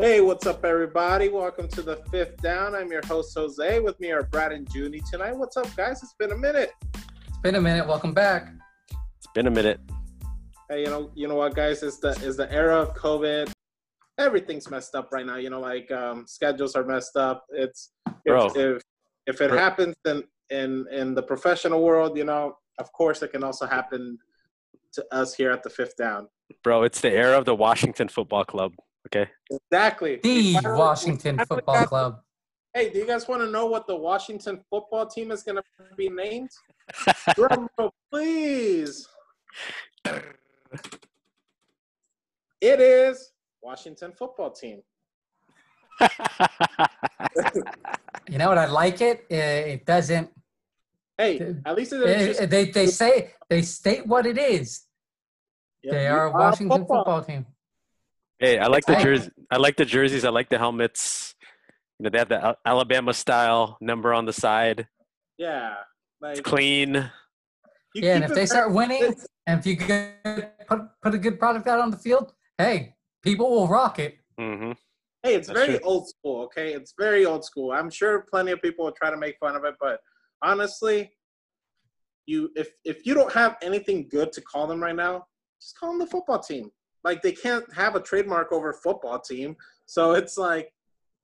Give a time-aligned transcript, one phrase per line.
[0.00, 1.28] Hey, what's up, everybody?
[1.28, 2.74] Welcome to the fifth down.
[2.74, 3.80] I'm your host, Jose.
[3.80, 5.36] With me are Brad and Junie tonight.
[5.36, 6.02] What's up, guys?
[6.02, 6.72] It's been a minute.
[6.94, 7.86] It's been a minute.
[7.86, 8.48] Welcome back.
[9.18, 9.78] It's been a minute.
[10.70, 11.82] Hey, you know, you know what, guys?
[11.82, 13.52] Is the is the era of COVID.
[14.16, 15.36] Everything's messed up right now.
[15.36, 17.44] You know, like um, schedules are messed up.
[17.50, 17.90] It's
[18.24, 18.46] Bro.
[18.46, 18.82] if if,
[19.26, 19.58] if it Bro.
[19.58, 24.16] happens in in in the professional world, you know, of course, it can also happen
[24.94, 26.26] to us here at the fifth down.
[26.64, 28.72] Bro, it's the era of the Washington Football Club.
[29.08, 29.28] Okay.
[29.50, 30.20] Exactly.
[30.22, 32.20] The finally- Washington we Football got- Club.
[32.72, 35.62] Hey, do you guys want to know what the Washington football team is going to
[35.96, 36.50] be named?
[37.34, 39.08] Drum roll, please.
[42.60, 44.82] It is Washington football team.
[48.28, 48.58] You know what?
[48.58, 49.26] I like it.
[49.30, 49.34] Uh,
[49.74, 50.30] It doesn't.
[51.18, 52.40] Hey, at least it is.
[52.40, 54.86] uh, They they say they state what it is.
[55.82, 57.46] They are a Washington football team.
[58.40, 59.02] Hey, I like the Hey.
[59.04, 59.30] jersey.
[59.50, 60.24] I like the jerseys.
[60.24, 61.34] I like the helmets.
[61.98, 64.88] You know, they have the Alabama style number on the side.
[65.38, 65.74] Yeah.
[66.20, 67.10] Like, It's clean.
[67.94, 69.14] Yeah, and if they start very- winning,
[69.46, 73.50] and if you get, put put a good product out on the field, hey, people
[73.50, 74.18] will rock it.
[74.38, 74.72] Mm-hmm.
[75.22, 75.86] Hey, it's That's very true.
[75.86, 76.72] old school, okay?
[76.72, 77.72] It's very old school.
[77.72, 80.00] I'm sure plenty of people will try to make fun of it, but
[80.40, 81.10] honestly,
[82.26, 85.26] you if if you don't have anything good to call them right now,
[85.60, 86.70] just call them the football team.
[87.04, 89.56] Like they can't have a trademark over football team,
[89.86, 90.72] so it's like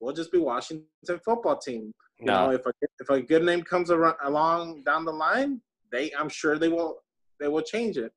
[0.00, 0.86] we'll just be Washington
[1.24, 1.92] football team.
[2.18, 5.60] You know, if a if a good name comes ar- along down the line,
[5.92, 6.98] they I'm sure they will
[7.38, 8.12] they will change it.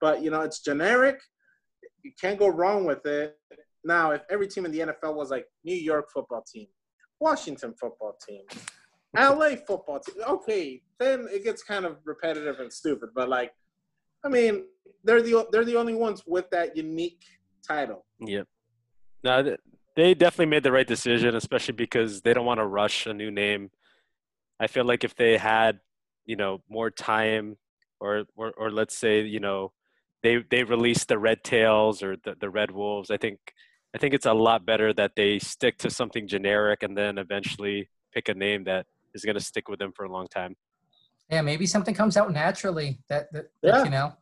[0.00, 1.20] But you know, it's generic.
[2.02, 3.38] You can't go wrong with it.
[3.84, 6.66] Now, if every team in the NFL was like New York football team,
[7.20, 8.42] Washington football team,
[9.16, 13.10] LA football team, okay, then it gets kind of repetitive and stupid.
[13.14, 13.52] But like,
[14.24, 14.64] I mean,
[15.04, 17.24] they're the they're the only ones with that unique
[17.66, 18.04] title.
[18.20, 18.46] yep.
[19.24, 19.56] No,
[19.94, 23.30] they definitely made the right decision, especially because they don't want to rush a new
[23.30, 23.70] name.
[24.58, 25.80] I feel like if they had,
[26.24, 27.56] you know, more time,
[28.00, 29.72] or or, or let's say, you know,
[30.22, 33.10] they they released the Red Tails or the, the Red Wolves.
[33.10, 33.38] I think
[33.94, 37.90] I think it's a lot better that they stick to something generic and then eventually
[38.14, 40.56] pick a name that is going to stick with them for a long time.
[41.32, 43.72] Yeah, maybe something comes out naturally that that, Yeah.
[43.78, 44.12] that you know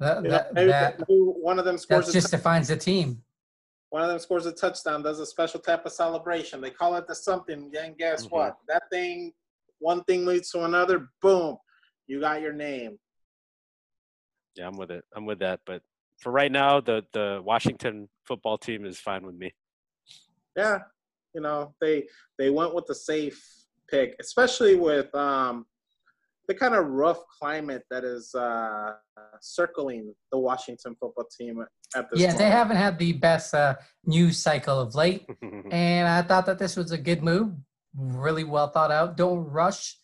[0.00, 2.66] that You know, that, maybe that, maybe one of them scores that a just defines
[2.68, 3.22] the team.
[3.90, 6.60] one of them scores a touchdown, does a special type of celebration.
[6.60, 7.72] They call it the something.
[7.78, 8.30] And guess Mhm.
[8.32, 8.56] what?
[8.66, 9.32] That thing,
[9.78, 11.08] one thing leads to another.
[11.22, 11.56] Boom,
[12.08, 12.98] you got your name.
[14.56, 15.04] Yeah, I'm with it.
[15.14, 15.60] I'm with that.
[15.66, 15.82] But
[16.18, 19.54] for right now, the the Washington football team is fine with me.
[20.56, 20.80] Yeah,
[21.32, 23.40] you know they they went with the safe
[23.88, 25.64] pick, especially with um
[26.48, 28.92] the kind of rough climate that is uh
[29.40, 31.64] circling the Washington football team
[31.94, 32.20] at this.
[32.20, 32.38] Yeah, moment.
[32.38, 33.74] they haven't had the best uh,
[34.04, 35.26] news cycle of late,
[35.70, 37.54] and I thought that this was a good move.
[37.96, 39.16] Really well thought out.
[39.16, 39.96] Don't rush.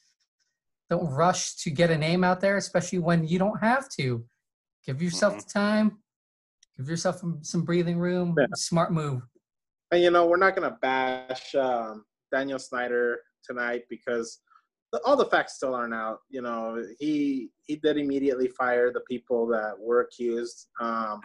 [0.91, 4.25] Don't rush to get a name out there, especially when you don't have to.
[4.87, 5.99] Give yourself the time.
[6.77, 8.35] Give yourself some- some breathing room.
[8.39, 8.47] Yeah.
[8.55, 9.23] Smart move.
[9.91, 14.52] And you know, we're not gonna bash um, Daniel Snyder tonight because the,
[15.05, 16.21] all the facts still aren't out.
[16.31, 21.21] You know, he he did immediately fire the people that were accused, um,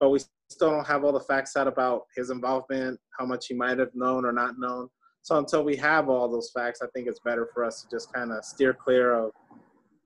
[0.00, 3.54] but we still don't have all the facts out about his involvement, how much he
[3.54, 4.88] might have known or not known.
[5.22, 8.12] So until we have all those facts, I think it's better for us to just
[8.12, 9.32] kind of steer clear of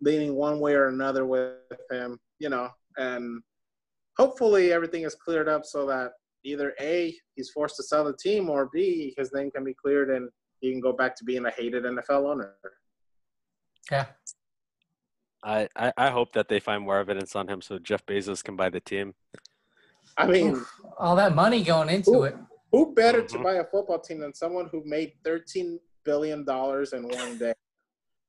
[0.00, 1.56] leaning one way or another with
[1.91, 2.19] him.
[2.38, 3.43] You know, and
[4.16, 6.12] hopefully everything is cleared up so that
[6.44, 10.10] either A, he's forced to sell the team, or B, his name can be cleared
[10.10, 12.55] and he can go back to being a hated NFL owner.
[13.91, 14.06] Yeah.
[15.43, 18.56] I, I I hope that they find more evidence on him so Jeff Bezos can
[18.56, 19.15] buy the team.
[20.16, 22.22] I mean, Oof, all that money going into Ooh.
[22.25, 22.37] it.
[22.72, 23.43] who better to Mhm.
[23.44, 27.54] buy a football team than someone who made $13 billion in one day?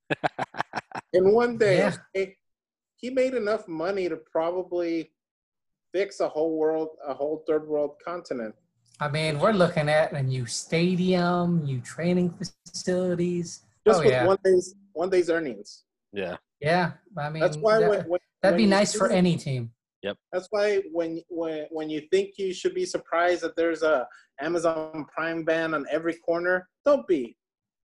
[1.14, 1.78] in one day.
[1.80, 1.96] Yeah.
[2.16, 2.38] okay?
[2.96, 5.12] He made enough money to probably
[5.92, 8.54] fix a whole world, a whole third world continent.
[9.02, 13.62] I mean, we're looking at a new stadium, new training facilities.
[13.88, 14.26] Just Oh, with yeah.
[14.26, 15.86] one day's one day's earnings.
[16.12, 16.36] Yeah.
[16.60, 19.16] Yeah, I mean, That's why that, when, when, that'd when be you nice for see-
[19.16, 19.72] any team.
[20.04, 20.18] Yep.
[20.34, 24.06] That's why when when when you think you should be surprised that there's a
[24.42, 27.38] Amazon Prime ban on every corner, don't be.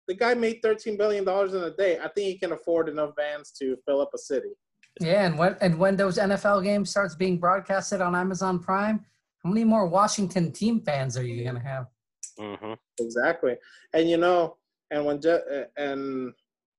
[0.08, 1.98] The guy made thirteen billion dollars in a day.
[1.98, 4.52] I think he can afford enough vans to fill up a city.
[5.00, 9.04] Yeah, and when and when those NFL games starts being broadcasted on Amazon Prime,
[9.42, 11.86] how many more Washington team fans are you gonna have?
[12.38, 13.54] hmm Exactly.
[13.94, 14.56] And you know,
[14.90, 15.40] and when Jeff
[15.78, 16.32] and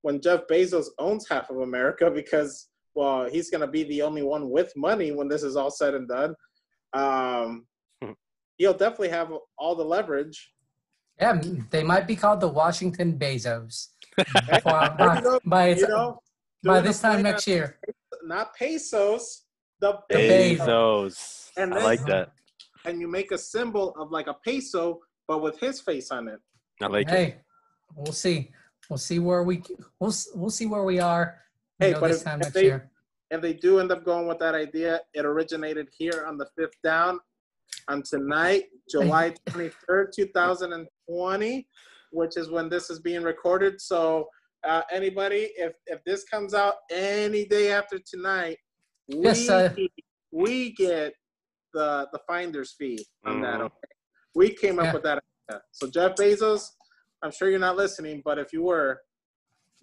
[0.04, 4.22] when Jeff Bezos owns half of America because well, he's going to be the only
[4.22, 6.36] one with money when this is all said and done.
[6.94, 7.66] Um,
[8.58, 10.52] he'll definitely have all the leverage.
[11.20, 11.42] Yeah,
[11.72, 13.88] they might be called the Washington Bezos.
[14.48, 16.20] Hey, by, you know, by, you know,
[16.64, 17.80] by this time next year.
[18.24, 19.46] not pesos,
[19.82, 20.16] the The.
[20.60, 21.50] Bezos.
[21.58, 22.34] And I like that.
[22.86, 26.40] and you make a symbol of like a peso, but with his face on it.
[26.80, 27.12] I like it.
[27.12, 27.36] hey,
[27.96, 28.52] we'll see.
[28.90, 29.64] We'll see where we
[30.00, 31.40] we'll we'll see where we are.
[31.80, 32.90] you Hey, know, but this if- time if next they- year.
[33.32, 36.80] If they do end up going with that idea, it originated here on the fifth
[36.84, 37.20] down
[37.88, 41.68] on tonight, July 23rd, 2020,
[42.12, 43.82] which is when this is being recorded.
[43.82, 44.30] So,
[44.64, 48.60] uh, anybody, if, if this comes out any day after tonight,
[49.08, 49.74] we, Yes, uh,
[50.32, 51.16] we get
[51.74, 53.62] the, the finder's fee on that.
[53.62, 53.66] Mhm.
[53.66, 53.76] Okay?
[54.36, 54.94] We came up Yeah.
[54.94, 55.24] with that.
[55.50, 55.62] idea.
[55.72, 56.68] So, Jeff Bezos,
[57.24, 59.00] I'm sure you're not listening, but if you were,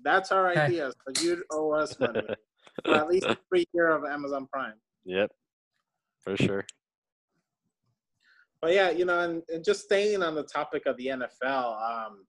[0.04, 0.92] that's our idea.
[0.92, 2.22] So, you'd owe us money
[2.84, 4.74] for at least a free year of Amazon Prime.
[5.04, 5.30] Yep.
[6.20, 6.64] For sure.
[8.60, 12.26] But yeah, you know, and, and just staying on the topic of the NFL, um,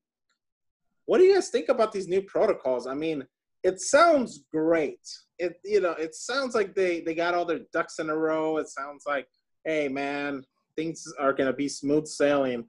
[1.06, 2.88] what do you guys think about these new protocols?
[2.88, 3.26] I mean,
[3.64, 5.02] it sounds great.
[5.38, 8.58] It you know, it sounds like they they got all their ducks in a row.
[8.58, 9.28] It sounds like,
[9.66, 10.44] hey man,
[10.78, 12.66] things are gonna be smooth sailing.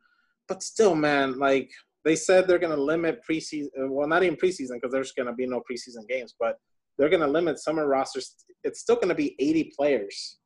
[0.49, 1.71] But still, man, like
[2.05, 3.69] they said they're gonna limit preseason.
[3.77, 6.59] Well, not even preseason because there's gonna be no preseason games, but
[6.99, 8.35] they're gonna limit summer rosters.
[8.65, 10.39] It's still gonna be 80 players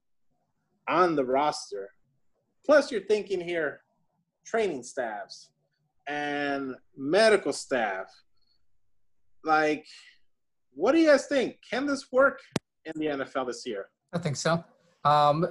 [0.88, 1.90] on the roster.
[2.64, 3.80] Plus, you're thinking here,
[4.44, 5.50] training staffs
[6.06, 8.06] and medical staff.
[9.44, 9.86] Like,
[10.74, 11.56] what do you guys think?
[11.68, 12.40] Can this work
[12.84, 13.86] in the NFL this year?
[14.12, 14.64] I think so.
[15.04, 15.46] Um,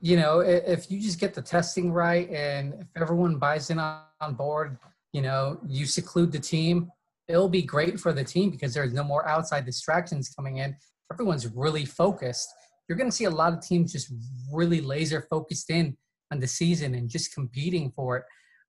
[0.00, 4.34] you know, if you just get the testing right and if everyone buys in on
[4.34, 4.78] board,
[5.16, 6.90] you know, you seclude the team,
[7.26, 10.76] it'll be great for the team because there's no more outside distractions coming in.
[11.10, 12.46] Everyone's really focused.
[12.86, 14.12] You're going to see a lot of teams just
[14.52, 15.96] really laser focused in
[16.30, 18.24] on the season and just competing for it.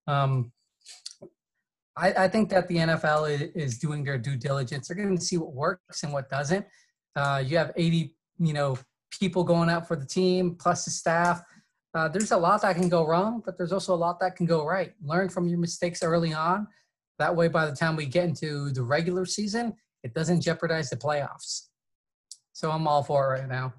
[0.09, 0.53] Um,
[1.97, 4.87] I, I think that the NFL is, doing their due diligence.
[4.87, 6.65] They're going to see what works and what doesn't.
[7.13, 8.77] Uh, you have 80, you know,
[9.19, 11.41] people going out for the team plus the staff.
[11.97, 14.45] Uh, there's a lot that can go wrong, but there's also a lot that can
[14.45, 14.93] go right.
[15.03, 16.67] Learn from your mistakes early on.
[17.17, 19.73] That way, by the time we get into the regular season,
[20.03, 21.69] it doesn't jeopardize the playoffs.
[22.53, 23.73] So I'm all for it right now.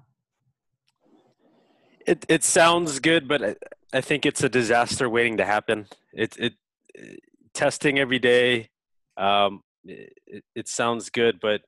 [2.05, 3.55] It it sounds good, but I,
[3.93, 5.87] I think it's a disaster waiting to happen.
[6.11, 6.53] It it,
[6.93, 7.19] it
[7.53, 8.69] testing every day.
[9.15, 11.61] Um, it, it sounds good, but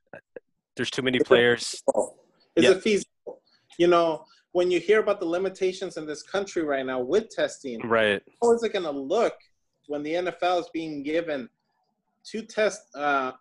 [0.76, 1.82] there's too many It's a- players.
[2.58, 2.72] Is Yeah.
[2.72, 3.42] it feasible?
[3.80, 7.80] You know, when you hear about the limitations in this country right now with testing,
[7.88, 8.22] Right.
[8.42, 9.34] how is it going to look
[9.88, 11.50] when the NFL is being given
[12.24, 13.32] two test uh,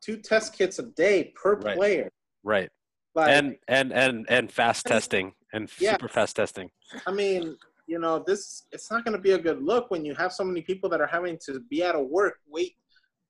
[0.00, 1.76] two test kits a day per Right.
[1.76, 2.10] player?
[2.42, 2.70] Right.
[3.14, 5.92] Like, and and and and fast testing and Yeah.
[5.92, 6.70] super fast testing.
[7.06, 7.56] I mean,
[7.86, 10.44] you know, this it's not going to be a good look when you have so
[10.44, 12.76] many people that are having to be out of work, wait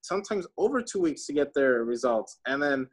[0.02, 2.88] sometimes over two weeks to get their results, and then the,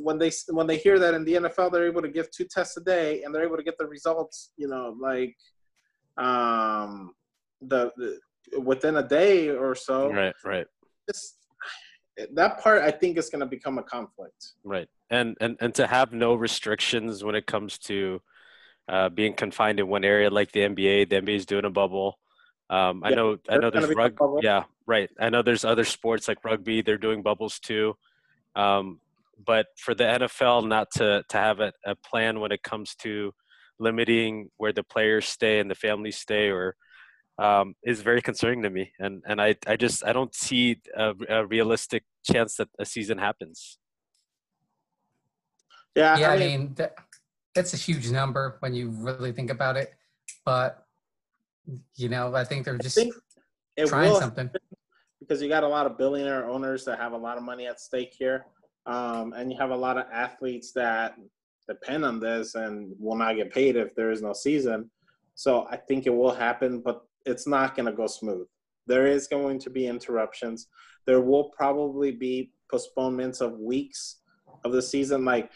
[0.00, 2.76] when they when they hear that in the NFL they're able to give two tests
[2.76, 5.36] a day and they're able to get the results, you know, like
[6.18, 7.12] um
[7.62, 8.18] the, the
[8.60, 10.12] within a day or so.
[10.12, 10.34] Right.
[10.44, 10.66] Right.
[12.34, 14.52] That part I think is going to become a conflict.
[14.64, 14.88] Right.
[15.08, 18.20] And and and to have no restrictions when it comes to
[18.88, 21.08] uh, being confined in one area like the NBA.
[21.08, 22.18] The NBA is doing a bubble.
[22.68, 23.32] Um, I Yeah, know.
[23.48, 24.18] I there's know there's rug.
[24.42, 24.64] Yeah.
[24.86, 25.08] Right.
[25.18, 26.82] I know there's other sports like rugby.
[26.82, 27.96] They're doing bubbles too.
[28.56, 29.00] Um,
[29.46, 33.32] but for the NFL not to to have a, a plan when it comes to
[33.78, 36.76] limiting where the players stay and the families stay or
[37.40, 41.14] um, is very concerning to me and and I, I just I don't see a,
[41.28, 43.78] a realistic chance that a season happens
[45.94, 46.94] Yeah, yeah, I mean, mean, that,
[47.54, 49.92] that's a huge number when you really think about it.
[50.44, 50.86] But
[51.96, 53.14] you know, I think they're just think
[53.86, 54.50] trying something.
[55.20, 57.80] because you got a lot of billionaire owners that have a lot of money at
[57.80, 58.46] stake here,
[58.86, 61.14] um, and you have a lot of athletes that
[61.68, 64.90] depend on this and will not get paid if there is no season.
[65.34, 68.46] So I think it will happen, but it's not going to go smooth.
[68.86, 70.66] There is going to be interruptions.
[71.06, 74.16] There will probably be postponements of weeks
[74.64, 75.24] of the season.
[75.24, 75.50] Like,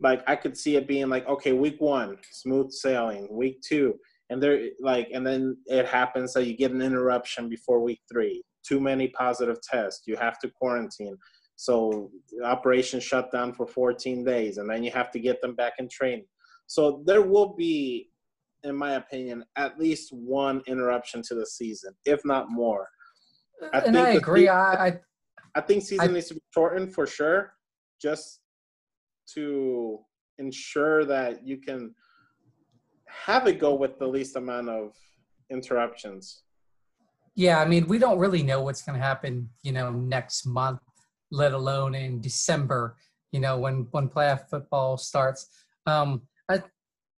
[0.00, 3.28] like I could see it being like, okay, week one, smooth sailing.
[3.30, 3.98] Week two,
[4.30, 8.42] and there like and then it happens that you get an interruption before week three
[8.66, 11.16] too many positive tests you have to quarantine
[11.56, 15.54] so the operation shut down for 14 days and then you have to get them
[15.54, 16.26] back in training
[16.66, 18.10] so there will be
[18.64, 22.88] in my opinion at least one interruption to the season if not more
[23.72, 24.48] I and think I agree.
[24.48, 24.98] I
[25.54, 27.54] i think season I- needs to be shortened for sure
[28.00, 28.40] just
[29.34, 30.00] to
[30.38, 31.94] ensure that you can
[33.08, 34.92] have it go with the least amount of
[35.50, 36.42] interruptions.
[37.36, 40.80] Yeah, I mean, we don't really know what's going to happen, you know, next month,
[41.34, 42.96] let alone in December,
[43.32, 45.48] you know, when when playoff football starts.
[45.86, 46.62] Um, I,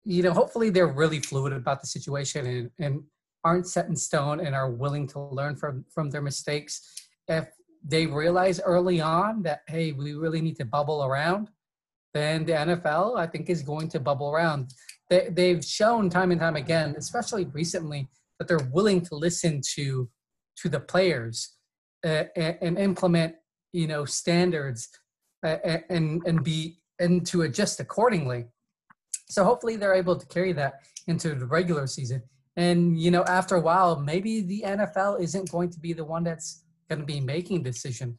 [0.04, 3.02] you know, hopefully they're really fluid about the situation and, and
[3.42, 6.80] aren't set in stone and are willing to learn from from their mistakes.
[7.28, 7.48] If
[7.86, 11.50] they realize early on that hey, we really need to bubble around,
[12.14, 14.72] then the NFL I think is going to bubble around.
[15.10, 20.08] They they've shown time and time again, especially recently, that they're willing to listen to
[20.56, 21.56] to the players
[22.04, 23.34] uh, and, and, implement
[23.74, 24.88] you know standards
[25.44, 25.56] uh,
[25.90, 28.46] and and be and to adjust accordingly.
[29.28, 30.74] So hopefully they're able to carry that
[31.08, 32.22] into the regular season.
[32.56, 36.22] And you know, after a while, maybe the NFL isn't going to be the one
[36.24, 38.16] that's going to be making decision.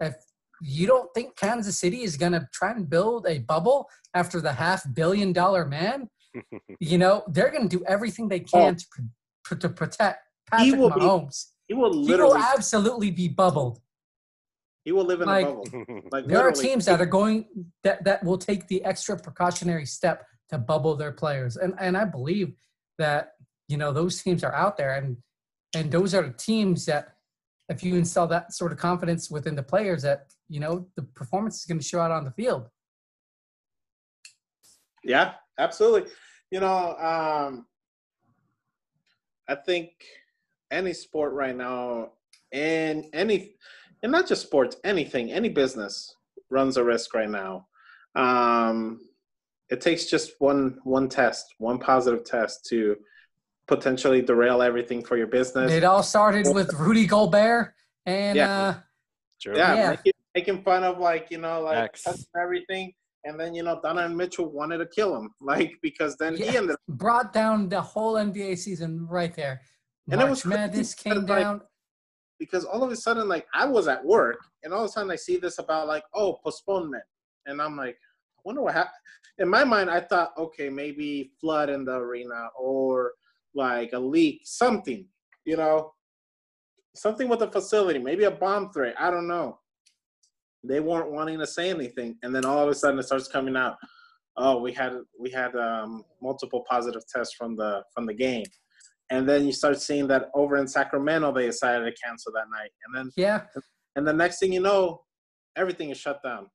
[0.00, 0.14] If
[0.60, 4.52] you don't think Kansas City is going to try and build a bubble after the
[4.52, 6.08] half billion dollar man,
[6.80, 9.04] you know, they're going to do everything they can oh.
[9.48, 11.46] to, to protect Patrick he will Mahomes.
[11.66, 12.38] Be, he will literally.
[12.38, 13.80] He will absolutely be bubbled.
[14.88, 16.00] He will live in like, a bubble.
[16.10, 17.44] Like there are teams that are going
[17.84, 22.06] that that will take the extra precautionary step to bubble their players, and and I
[22.06, 22.54] believe
[22.96, 23.32] that
[23.68, 25.18] you know those teams are out there, and
[25.74, 27.16] and those are the teams that
[27.68, 31.58] if you install that sort of confidence within the players, that you know the performance
[31.58, 32.70] is going to show out on the field.
[35.04, 36.10] Yeah, absolutely.
[36.50, 37.66] You know, um,
[39.46, 39.90] I think
[40.70, 42.12] any sport right now,
[42.52, 43.56] and any,
[44.02, 46.14] and not just sports, anything, any business
[46.50, 47.66] runs a risk right now.
[48.14, 49.00] Um,
[49.70, 52.96] it takes just one one test, one positive test to
[53.66, 55.70] potentially derail everything for your business.
[55.70, 57.74] It all started with Rudy Gobert
[58.06, 58.74] and yeah, uh,
[59.44, 59.90] yeah, yeah.
[59.90, 61.96] Making, making, fun of like you know like
[62.40, 62.92] everything,
[63.24, 66.50] and then you know Donovan Mitchell wanted to kill him, like because then yeah.
[66.50, 69.60] he ended up brought down the whole NBA season right there.
[70.06, 71.60] March and it was Madness came down.
[72.38, 75.10] Because all of a sudden, like I was at work, and all of a sudden
[75.10, 77.04] I see this about like, oh, postponement,
[77.46, 77.96] and I'm like,
[78.36, 78.94] I wonder what happened.
[79.38, 83.12] In my mind, I thought, okay, maybe flood in the arena or
[83.54, 85.06] like a leak, something,
[85.44, 85.92] you know,
[86.94, 88.94] something with the facility, maybe a bomb threat.
[88.98, 89.58] I don't know.
[90.64, 93.56] They weren't wanting to say anything, and then all of a sudden it starts coming
[93.56, 93.76] out.
[94.36, 98.44] Oh, we had we had um, multiple positive tests from the from the game,
[99.10, 102.70] and then you start seeing that over in Sacramento they decided to cancel that night,
[102.86, 103.42] and then yeah,
[103.96, 105.02] and the next thing you know,
[105.56, 106.46] everything is shut down.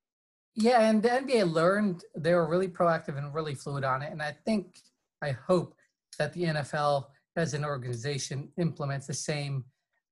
[0.56, 4.22] Yeah, and the NBA learned they were really proactive and really fluid on it, and
[4.22, 4.78] I think
[5.22, 5.76] I hope
[6.20, 7.06] that the NFL
[7.36, 9.66] as an organization implements the same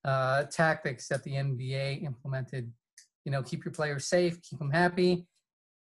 [0.04, 2.72] uh, tactics that the NBA implemented.
[3.26, 5.28] You know, keep your players safe, keep them happy.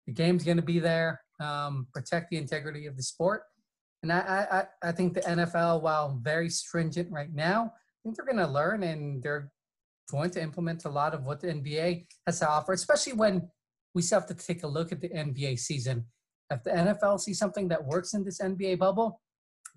[0.06, 1.22] The game's going to be there.
[1.40, 3.44] Um, protect the integrity of the sport.
[4.04, 8.26] And I, I, I think the NFL, while very stringent right now, I think they're
[8.26, 9.50] going to learn and they're
[10.12, 13.50] going to implement a lot of what the NBA has to offer, especially when
[13.96, 16.06] we still have to take a look at the NBA season.
[16.50, 19.22] If the NFL sees something that works in this NBA bubble,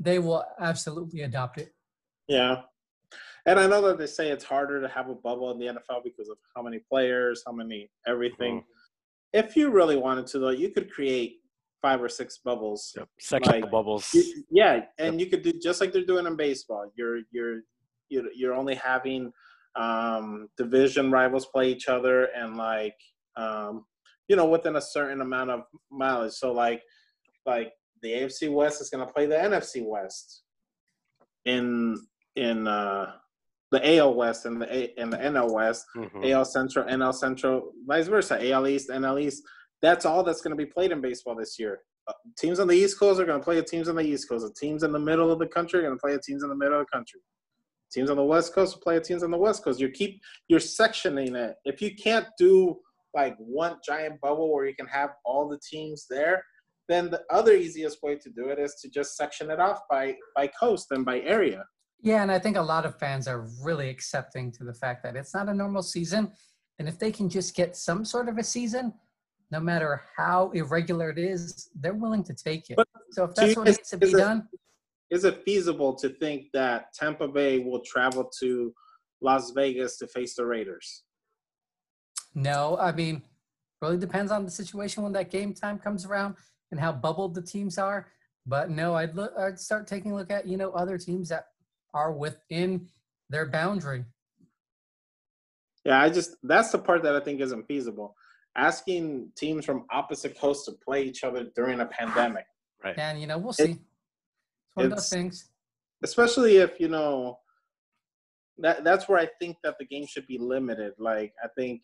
[0.01, 1.73] they will absolutely adopt it.
[2.27, 2.63] Yeah.
[3.47, 6.03] And I know that they say it's harder to have a bubble in the NFL
[6.03, 8.57] because of how many players, how many everything.
[8.57, 9.47] Mm-hmm.
[9.47, 11.39] If you really wanted to, though, you could create
[11.87, 12.93] five or six bubbles.
[12.97, 13.09] Yep.
[13.21, 14.13] Sectional like, bubbles.
[14.13, 15.21] You, yeah, and yep.
[15.21, 16.91] you could do just like they're doing in baseball.
[16.97, 17.61] You're you're
[18.09, 19.33] you're, you're only having
[19.77, 22.97] um, division rivals play each other, and like
[23.37, 23.85] um,
[24.29, 26.33] you know within a certain amount of mileage.
[26.33, 26.83] So like
[27.45, 30.43] like the AFC West is going to play the NFC West
[31.45, 31.97] in
[32.35, 33.13] in uh,
[33.71, 36.25] the AL West and the A, and the NL West, mm-hmm.
[36.25, 39.45] AL Central, NL Central, vice versa, AL East, NL East.
[39.87, 41.79] That's all that's going to be played in baseball this year.
[42.09, 44.29] Uh, teams on the East Coast are going to play the teams on the East
[44.29, 44.45] Coast.
[44.45, 46.49] The teams in the middle of the country are going to play the teams in
[46.49, 47.21] the middle of the country.
[47.93, 49.79] Teams on the West Coast will play teams on the West Coast.
[49.79, 51.55] You keep you're sectioning it.
[51.65, 52.81] If you can't do
[53.15, 56.43] like one giant bubble where you can have all the teams there,
[56.89, 60.17] then the other easiest way to do it is to just section it off by
[60.35, 61.65] by coast and by area.
[62.01, 65.15] Yeah, and I think a lot of fans are really accepting to the fact that
[65.15, 66.33] it's not a normal season,
[66.81, 68.93] and if they can just get some sort of a season,
[69.51, 72.77] no matter how irregular it is, they're willing to take it.
[72.77, 74.49] But so if that's what needs to be it, done,
[75.11, 78.75] is it feasible to think that Tampa Bay will travel to
[79.21, 81.05] Las Vegas to face the Raiders?
[82.35, 83.23] No, I mean,
[83.81, 86.37] really depends on the situation when that game time comes around
[86.71, 88.09] and how bubbled the teams are.
[88.47, 89.33] But no, I'd look.
[89.39, 91.47] I'd start taking a look at you know other teams that
[91.95, 92.89] are within
[93.31, 94.05] their boundary.
[95.85, 98.16] Yeah, I just that's the part that I think isn't feasible.
[98.57, 102.47] Asking teams from opposite coasts to play each other during a pandemic.
[102.83, 102.99] Right.
[102.99, 103.65] And you know we'll see.
[103.65, 103.81] It, it's
[104.75, 105.49] one of those things.
[106.03, 107.39] especially if you know
[108.59, 110.93] that that's where I think that the game should be limited.
[110.99, 111.83] Like I think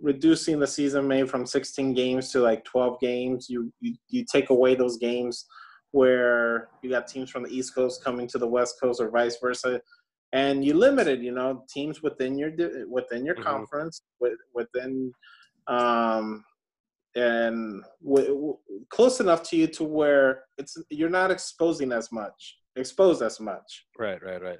[0.00, 4.50] reducing the season maybe from 16 games to like 12 games, you you, you take
[4.50, 5.46] away those games
[5.92, 9.36] where you got teams from the East Coast coming to the West Coast or vice
[9.40, 9.80] versa,
[10.32, 12.50] and you limited, you know, teams within your
[12.88, 13.44] within your mm-hmm.
[13.44, 14.02] conference,
[14.52, 15.12] within
[15.66, 16.44] um,
[17.14, 18.58] and w- w-
[18.90, 23.86] close enough to you to where it's you're not exposing as much, exposed as much.
[23.98, 24.58] Right, right, right.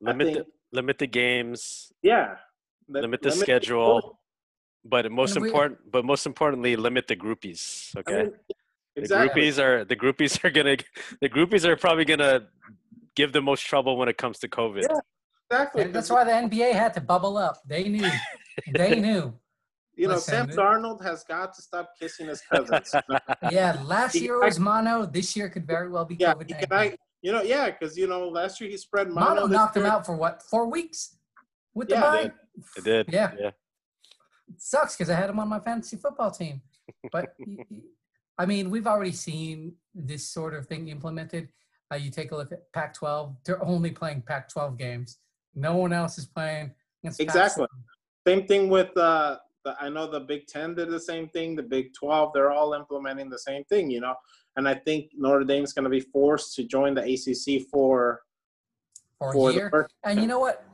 [0.00, 1.92] Limit think, the limit the games.
[2.02, 2.36] Yeah.
[2.88, 4.00] limit the limit schedule.
[4.00, 4.10] The
[4.86, 7.96] but most important, but most importantly, limit the groupies.
[7.96, 8.12] Okay.
[8.12, 8.32] I mean,
[8.96, 9.50] exactly.
[9.50, 10.76] The groupies are the groupies are gonna
[11.20, 12.48] the groupies are probably gonna
[13.16, 14.82] give the most trouble when it comes to COVID.
[14.82, 14.98] Yeah,
[15.50, 15.84] exactly.
[15.84, 17.58] that's why the NBA had to bubble up.
[17.66, 18.10] They knew.
[18.74, 19.34] they knew.
[19.96, 22.92] You know, Listen, Sam Darnold has got to stop kissing his cousins.
[23.50, 25.06] yeah, last year was mono.
[25.06, 26.72] This year could very well be yeah, COVID.
[26.72, 29.34] I, you know, yeah, because you know, last year he spread mono.
[29.34, 29.84] Mono knocked year.
[29.84, 30.42] him out for what?
[30.42, 31.16] Four weeks
[31.74, 32.32] with the yeah, bye.
[32.76, 33.06] It did.
[33.12, 33.32] Yeah.
[33.38, 33.50] yeah.
[34.48, 36.60] It sucks because I had him on my fantasy football team.
[37.12, 37.34] But
[38.38, 41.48] I mean, we've already seen this sort of thing implemented.
[41.92, 45.18] Uh, you take a look at Pac-12; they're only playing Pac-12 games.
[45.54, 46.72] No one else is playing.
[47.04, 47.66] Exactly.
[48.26, 51.56] Same thing with uh, the, I know the Big Ten did the same thing.
[51.56, 53.90] The Big Twelve, they're all implementing the same thing.
[53.90, 54.14] You know,
[54.56, 58.22] and I think Notre Dame's going to be forced to join the ACC for
[59.18, 59.88] for, for a year.
[60.04, 60.64] and you know what?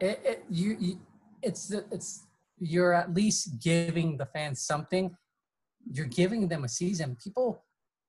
[0.00, 1.00] It, it you, you
[1.42, 2.26] it's it's
[2.58, 5.14] you're at least giving the fans something.
[5.92, 7.16] You're giving them a season.
[7.22, 7.64] People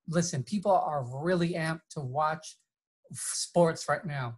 [0.08, 0.44] listen.
[0.44, 2.58] People are really amped to watch
[3.14, 4.38] sports right now.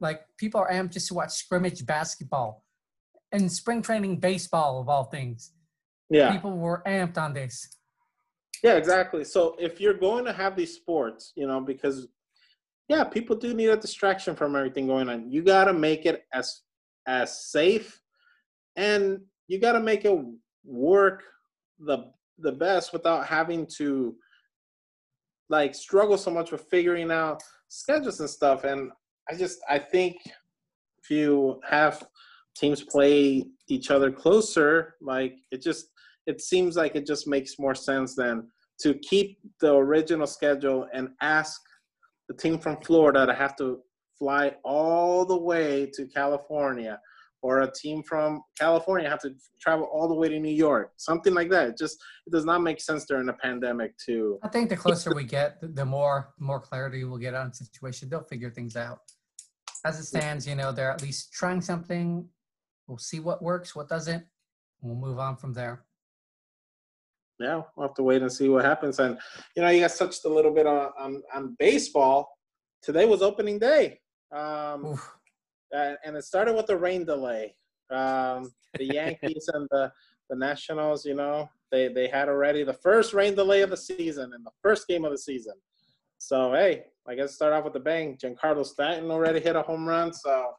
[0.00, 2.64] Like people are amped just to watch scrimmage basketball
[3.32, 5.52] and spring training baseball of all things.
[6.10, 7.68] Yeah, people were amped on this.
[8.62, 9.24] Yeah, exactly.
[9.24, 12.06] So if you're going to have these sports, you know, because
[12.88, 15.30] yeah, people do need a distraction from everything going on.
[15.30, 16.62] You got to make it as
[17.06, 18.00] as safe
[18.76, 20.16] and you got to make it
[20.64, 21.22] work
[21.78, 24.14] the the best without having to
[25.48, 28.90] like struggle so much with figuring out schedules and stuff and
[29.28, 30.16] I just I think
[31.02, 32.02] if you have
[32.56, 35.86] teams play each other closer like it just
[36.26, 38.46] it seems like it just makes more sense than
[38.80, 41.60] to keep the original schedule and ask
[42.28, 43.80] the team from Florida to have to
[44.18, 46.98] fly all the way to California
[47.42, 51.34] or a team from California have to travel all the way to New York, something
[51.34, 51.70] like that.
[51.70, 54.38] It just it does not make sense during a pandemic to.
[54.42, 58.08] I think the closer we get, the more more clarity we'll get on the situation.
[58.08, 58.98] They'll figure things out.
[59.84, 62.28] As it stands, you know, they're at least trying something.
[62.86, 64.24] We'll see what works, what doesn't.
[64.80, 65.84] We'll move on from there
[67.42, 68.98] yeah, we'll have to wait and see what happens.
[68.98, 69.18] And
[69.56, 72.28] you know, you guys touched a little bit on on, on baseball.
[72.82, 74.00] Today was opening day,
[74.32, 74.98] um,
[75.72, 77.56] and it started with a rain delay.
[77.90, 79.92] Um, the Yankees and the
[80.30, 84.32] the Nationals, you know, they they had already the first rain delay of the season
[84.34, 85.54] and the first game of the season.
[86.18, 88.16] So hey, I guess start off with the bang.
[88.16, 90.52] Giancarlo Stanton already hit a home run, so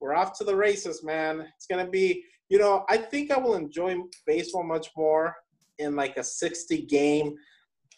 [0.00, 1.46] we're off to the races, man.
[1.56, 5.34] It's gonna be, you know, I think I will enjoy baseball much more
[5.78, 7.34] in like a 60 game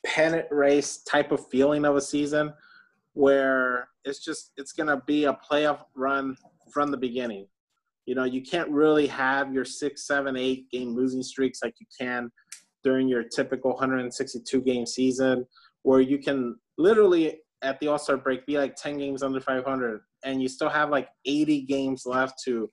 [0.07, 2.53] pennant race type of feeling of a season
[3.15, 6.37] where it's just it's to be a playoff run
[6.73, 7.47] from the beginning
[8.07, 11.87] you know you can't really have your six seven eight game losing streaks like you
[11.99, 12.31] can
[12.85, 15.45] during your typical 162 game season
[15.83, 20.41] where you can literally at the all-star break be like 10 games under 500 and
[20.41, 22.71] you still have like 80 games left to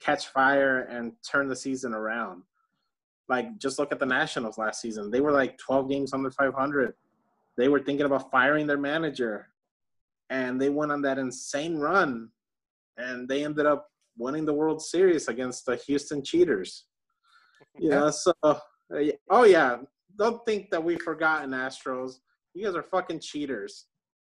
[0.00, 2.42] catch fire and turn the season around
[3.28, 5.10] like, just look at the Nationals last season.
[5.10, 6.94] They were like 12 games under 500.
[7.56, 9.48] They were thinking about firing their manager,
[10.30, 12.30] and they went on that insane run,
[12.96, 16.84] and they ended up winning the World Series against the Houston Cheaters.
[17.80, 18.58] You know, so uh,
[19.30, 19.76] oh yeah,
[20.16, 22.14] don't think that we've forgotten Astros.
[22.52, 23.86] You guys are fucking cheaters.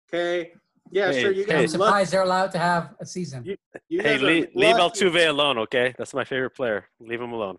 [0.08, 0.52] Okay.
[0.91, 1.32] Yeah, hey, sure.
[1.32, 1.74] You guys.
[1.74, 3.44] I'm surprised they're allowed to have a season.
[3.44, 3.58] You,
[3.89, 5.94] you hey, leave, leave Altuve alone, okay?
[5.98, 6.88] That's my favorite player.
[7.00, 7.58] Leave him alone.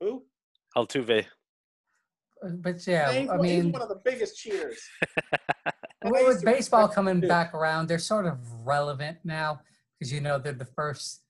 [0.00, 0.24] Who?
[0.76, 1.26] Altuve.
[2.44, 4.80] Uh, but yeah, I mean, he's one of the biggest cheaters.
[6.04, 9.60] with baseball coming back around, they're sort of relevant now
[9.98, 11.22] because you know they're the first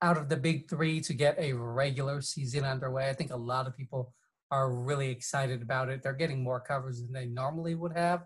[0.00, 3.08] out of the big three to get a regular season underway.
[3.08, 4.14] I think a lot of people
[4.50, 6.02] are really excited about it.
[6.02, 8.24] They're getting more coverage than they normally would have.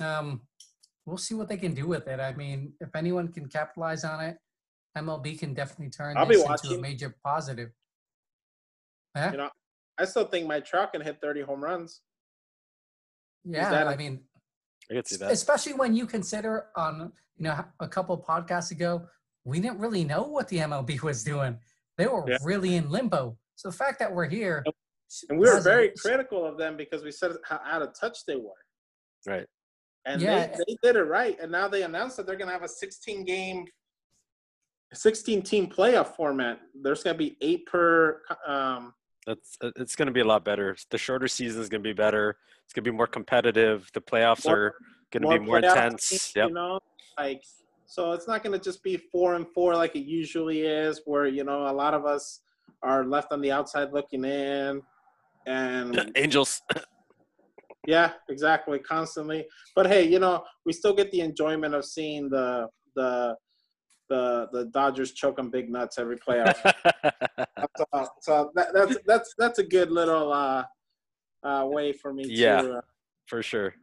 [0.00, 0.42] Um,
[1.06, 2.20] we'll see what they can do with it.
[2.20, 4.36] I mean, if anyone can capitalize on it,
[4.96, 7.70] MLB can definitely turn I'll this into a major positive.
[9.14, 9.32] Yeah.
[9.32, 9.50] You know,
[9.98, 12.00] I still think my truck can hit 30 home runs.
[13.44, 14.20] Yeah, I mean,
[14.90, 15.30] I could see that.
[15.30, 19.06] Especially when you consider on you know a couple podcasts ago,
[19.44, 21.58] we didn't really know what the MLB was doing.
[21.96, 22.38] They were Yeah.
[22.44, 23.36] really in limbo.
[23.56, 24.64] So the fact that we're here,
[25.28, 28.36] And we were very critical of them because we said how out of touch they
[28.36, 28.52] were.
[29.26, 29.46] Right.
[30.06, 30.46] And Yeah.
[30.46, 31.38] they, they did it right.
[31.40, 33.66] And now they announced that they're going to have a 16 game,
[34.92, 36.60] 16 team playoff format.
[36.74, 38.22] There's going to be eight per.
[38.46, 38.94] Um,
[39.26, 40.76] That's uh, it's going to be a lot better.
[40.90, 42.36] The shorter season is going to be better.
[42.64, 43.88] It's going to be more competitive.
[43.94, 44.74] The playoffs More- are
[45.12, 46.08] going to be more intense.
[46.08, 46.48] teams, Yep.
[46.48, 46.80] You know,
[47.18, 47.42] like
[47.86, 51.26] so it's not going to just be four and four like it usually is, where
[51.26, 52.40] you know a lot of us
[52.82, 54.80] are left on the outside looking in,
[55.46, 56.62] and Angels.
[57.86, 59.46] Yeah, exactly, constantly.
[59.74, 63.36] But hey, you know, we still get the enjoyment of seeing the the
[64.08, 66.56] the the Dodgers choke on big nuts every playoff.
[67.76, 70.64] so so that, that's that's that's a good little uh,
[71.42, 72.62] uh, way for me Yeah.
[72.62, 72.72] to.
[72.78, 72.80] Uh,
[73.26, 73.74] For sure.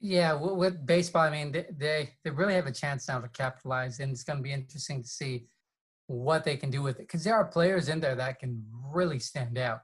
[0.00, 3.28] yeah, with, with baseball, I mean, they, they they really have a chance now to
[3.28, 5.46] capitalize, and it's going to be interesting to see
[6.08, 9.18] what they can do with it because there are players in there that can really
[9.18, 9.80] stand out.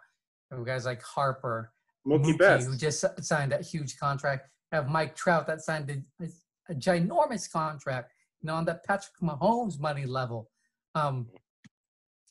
[0.65, 1.73] Guys like Harper,
[2.07, 2.67] Mookie Mookie, Betts.
[2.67, 4.49] who just signed that huge contract.
[4.73, 6.25] Have Mike Trout that signed a,
[6.71, 10.51] a, ginormous contract, you know, on that Patrick Mahomes money level.
[10.95, 11.27] Um,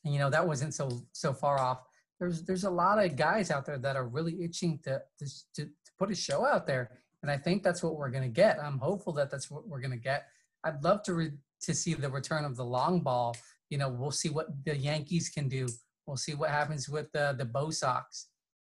[0.03, 1.81] and, you know, that wasn't so so far off.
[2.19, 5.65] There's there's a lot of guys out there that are really itching to to, to,
[5.65, 8.57] to put a show out there, and I think that's what we're gonna get.
[8.59, 10.25] I'm hopeful that that's what we're gonna get.
[10.63, 13.35] I'd love to re- to see the return of the long ball.
[13.69, 15.67] You know, we'll see what the Yankees can do.
[16.07, 18.27] We'll see what happens with the the Bo Sox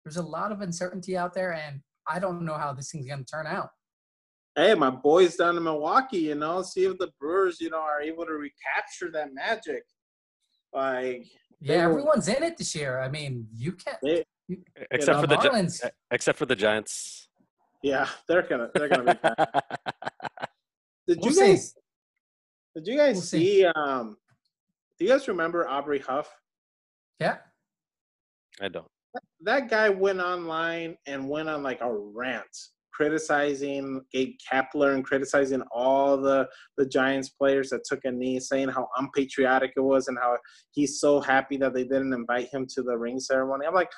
[0.06, 3.18] there's a lot of uncertainty out there, and I don't know how this thing's going
[3.18, 3.70] to turn out.
[4.54, 8.00] hey, my boys down in Milwaukee, you know, see if the Brewers, you know, are
[8.00, 9.82] able to recapture that magic.
[10.72, 11.26] Like,
[11.60, 13.00] They Yeah, were- everyone's in it this year.
[13.00, 13.98] I mean, you can't.
[14.00, 14.24] they,
[14.92, 15.36] Except know, for the
[15.82, 17.28] Gi- except for the Giants.
[17.82, 19.20] yeah, they're gonna, they're gonna be.
[21.08, 21.46] Did We'll you see.
[21.48, 21.74] guys?
[22.76, 23.44] Did you guys We'll see.
[23.62, 23.64] see?
[23.66, 24.16] Um,
[24.98, 26.32] do you guys remember Aubrey Huff?
[27.18, 27.38] Yeah,
[28.62, 28.86] I don't.
[29.42, 32.46] That guy went online and went on like a rant
[32.96, 36.48] criticizing Gabe Kapler and criticizing all the
[36.78, 40.38] the Giants players that took a knee, saying how unpatriotic it was and how
[40.70, 43.66] he's so happy that they didn't invite him to the ring ceremony.
[43.66, 43.90] I'm like,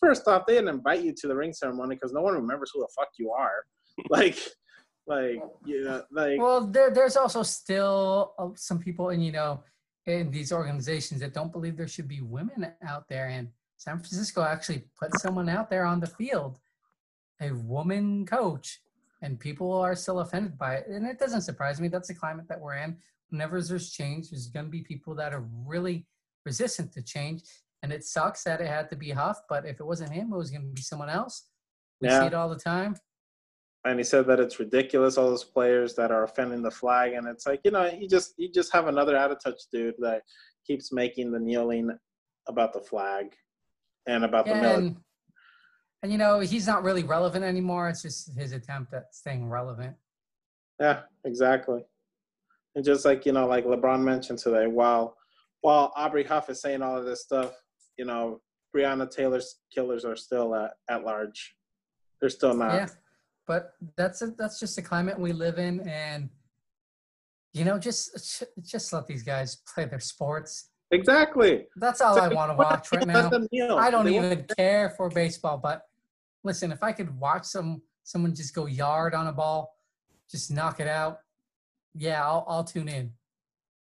[0.00, 2.80] first off, they didn't invite you to the ring ceremony because no one remembers who
[2.80, 3.64] the fuck you are.
[4.10, 4.36] like,
[5.06, 9.62] like you know, like Well, there, there's also still uh, some people, in you know,
[10.06, 13.28] in these organizations that don't believe there should be women out there.
[13.28, 13.48] And
[13.80, 16.58] San Francisco actually put someone out there on the field,
[17.40, 18.78] a woman coach,
[19.22, 20.86] and people are still offended by it.
[20.88, 21.88] And it doesn't surprise me.
[21.88, 22.98] That's the climate that we're in.
[23.30, 26.04] Whenever there's change, there's going to be people that are really
[26.44, 27.40] resistant to change.
[27.82, 30.36] And it sucks that it had to be Huff, but if it wasn't him, it
[30.36, 31.46] was going to be someone else.
[32.02, 32.20] We Yeah.
[32.20, 32.96] see it all the time.
[33.86, 37.26] and he said that it's ridiculous all those players that are offending the flag and
[37.26, 40.20] it's like you know you just you just have another out of touch dude that
[40.66, 41.90] keeps making the kneeling
[42.46, 43.34] about the flag
[44.06, 44.96] and about the military and,
[46.02, 47.88] and you know he's not really relevant anymore.
[47.88, 49.96] It's just his attempt at staying relevant.
[50.80, 51.84] yeah exactly
[52.74, 55.16] and just like you know like lebron mentioned today while
[55.60, 57.52] while aubrey huff is saying all of this stuff
[57.98, 58.40] you know
[58.74, 61.54] breonna taylor's killers are still at, at large
[62.20, 62.86] they're still not yeah,
[63.50, 66.28] but that's a, that's just the climate we live in, and
[67.52, 70.69] you know just just let these guys play their sports.
[70.90, 73.30] Exactly That's all It's I want to watch right now.
[73.78, 75.82] I don't They even care for baseball, but
[76.44, 79.76] listen, if I could watch some someone just go yard on a ball,
[80.30, 81.20] just knock it out,
[81.94, 83.12] yeah, I'll I'll tune in.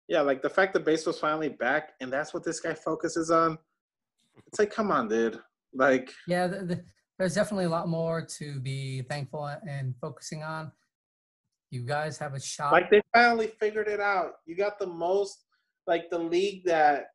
[0.08, 3.58] Yeah, like the fact that baseball's finally back and that's what this guy focuses on.
[4.46, 5.40] It's like, come on, dude.
[5.74, 6.84] Like, Yeah, the, the,
[7.18, 10.70] there's definitely a lot more to be thankful and focusing on.
[11.70, 12.72] You guys have a shot.
[12.72, 14.34] like they finally figured it out.
[14.46, 15.45] You got the most,
[15.86, 17.06] like the league that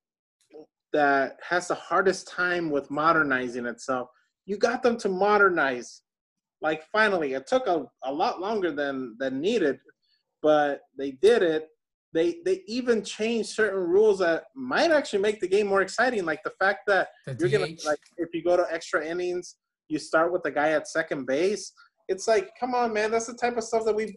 [0.94, 4.10] that has the hardest time with modernizing itself.
[4.46, 6.02] You got them to modernize.
[6.62, 9.80] Like finally, it took a, a lot longer than than needed,
[10.42, 11.70] but they did it.
[12.14, 16.44] They they even changed certain rules that might actually make the game more exciting, like
[16.44, 19.56] the fact that the you're gonna like if you go to extra innings,
[19.88, 21.72] you start with the guy at second base.
[22.10, 24.14] It's like, come on, man, that's the type of stuff that we've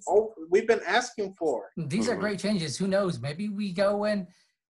[0.51, 1.71] we've been asking for.
[1.77, 2.21] These are Mhm.
[2.21, 2.77] great changes.
[2.77, 3.21] Who knows?
[3.21, 4.27] Maybe we go in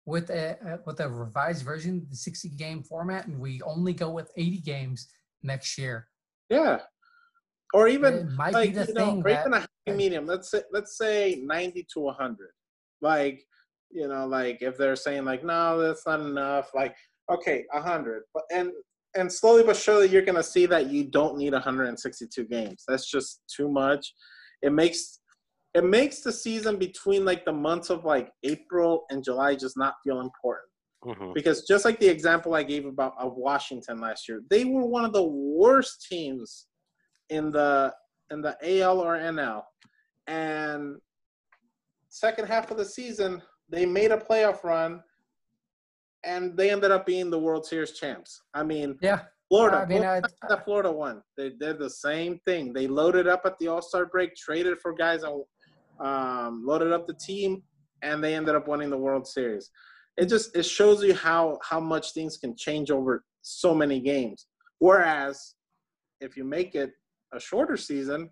[0.05, 4.31] with a with a revised version, the 60 game format, and we only go with
[4.35, 5.07] 80 games
[5.43, 6.07] next year.
[6.49, 6.79] Yeah,
[7.73, 10.25] or even like you know, or that even a happy medium.
[10.27, 12.51] Let's say let's say ninety to hundred.
[13.01, 13.43] Like
[13.91, 16.69] you know, like if they're saying like, no, that's not enough.
[16.75, 16.95] Like
[17.31, 18.71] okay, hundred, but and
[19.15, 22.83] and slowly but surely you're gonna see that you don't need 162 games.
[22.87, 24.13] That's just too much.
[24.61, 25.19] it makes
[25.73, 29.95] it makes the season between like the months of like April and July just not
[30.03, 30.69] feel important.
[31.03, 31.33] Mhm.
[31.33, 35.03] Because just like the example I gave about of Washington last year, they were one
[35.03, 36.67] of the worst teams
[37.29, 37.93] in the
[38.31, 39.63] in the AL or NL.
[40.27, 40.97] And
[42.09, 45.03] second half of the season, they made a playoff run
[46.23, 48.41] and they ended up being the World Series champs.
[48.53, 49.25] I mean, Yeah.
[49.49, 51.21] Florida, I mean, I- times that Florida one.
[51.37, 52.71] They did the same thing.
[52.73, 55.43] They loaded up at the All Star break, traded for guys, and
[55.99, 57.63] um, loaded up the team,
[58.01, 59.69] and they ended up winning the World Series.
[60.17, 64.47] It just it shows you how how much things can change over so many games.
[64.79, 65.55] Whereas
[66.19, 66.91] if you make it
[67.33, 68.29] a shorter season,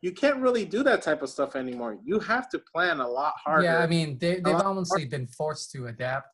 [0.00, 1.96] you can't really do that type of stuff anymore.
[2.04, 3.64] You have to plan a lot harder.
[3.64, 6.28] Yeah, I mean, they, they've honestly been forced to adapt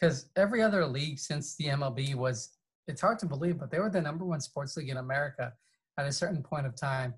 [0.00, 2.50] because every other league since the MLB was,
[2.86, 5.52] it's hard to believe, but they were the number one sports league in America
[5.98, 7.12] at a certain point of time.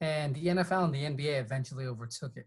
[0.00, 2.46] And the NFL and the NBA eventually overtook it.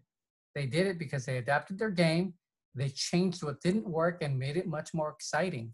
[0.54, 2.34] They did it because they adapted their game,
[2.74, 5.72] they changed what didn't work and made it much more exciting.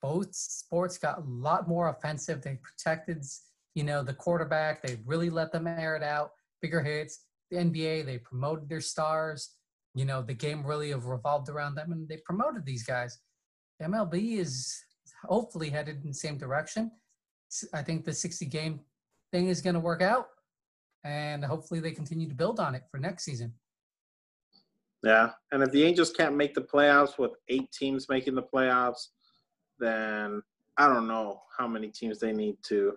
[0.00, 2.42] Both sports got a lot more offensive.
[2.42, 3.24] They protected,
[3.74, 4.82] you know, the quarterback.
[4.82, 7.26] They really let them air it out, bigger hits.
[7.50, 9.56] The NBA, they promoted their stars
[9.94, 13.18] you know the game really revolved around them and they promoted these guys
[13.82, 14.82] mlb is
[15.24, 16.90] hopefully headed in the same direction
[17.74, 18.80] I think the 60 game
[19.30, 20.28] thing is going to work out
[21.04, 23.52] and hopefully they continue to build on it for next season
[25.02, 29.08] Yeah, and if the Angels can't make the playoffs with eight teams making the playoffs,
[29.80, 30.42] then
[30.78, 32.92] I don't know how many teams they need to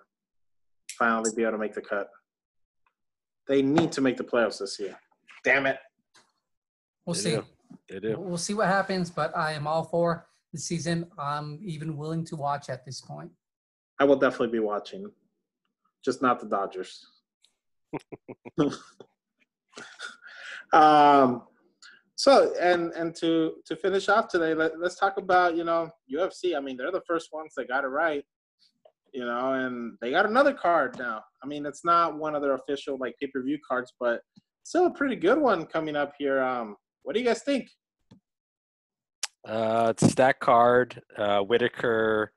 [0.99, 2.07] finally be able to make the cut.
[3.47, 4.95] They need to make the playoffs this year.
[5.43, 5.77] Damn it.
[7.05, 7.43] we'll They see do.
[7.89, 8.15] They do.
[8.19, 12.35] we'll see what happens but i am all for the season i'm even willing to
[12.35, 13.31] watch at this point
[13.99, 15.09] I will definitely be watching,
[16.03, 17.05] just not the Dodgers.
[20.73, 21.43] Um,
[22.17, 26.55] so and and to to finish off today, let, let's talk about you know UFC.
[26.55, 28.23] I mean, they're the first ones that got it right,
[29.13, 31.21] you know, and they got another card now.
[31.43, 34.21] I mean, it's not one of their official like pay per view cards, but
[34.63, 36.41] still a pretty good one coming up here.
[36.41, 37.69] Um, what do you guys think?
[39.47, 42.33] Uh, it's stack card, uh, Whittaker,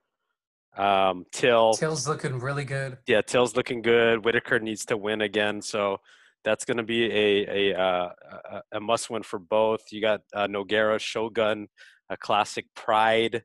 [0.78, 1.74] um, Till.
[1.74, 4.24] till's looking really good Yeah, Till's looking good.
[4.24, 5.98] Whittaker needs to win again, so
[6.44, 8.10] that's going to be a a, uh,
[8.50, 9.80] a a must win for both.
[9.90, 11.68] You got uh, Nogueira, Shogun,
[12.08, 13.42] a classic Pride